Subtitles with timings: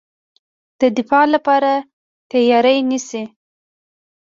[0.79, 1.71] د دفاع لپاره
[2.31, 3.23] تیاری نیسي.